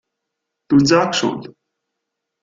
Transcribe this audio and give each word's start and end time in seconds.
Nun 0.71 0.83
sag 0.89 1.13
schon! 1.15 1.39